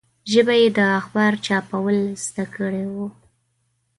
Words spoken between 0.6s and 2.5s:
یې د اخبار چاپول زده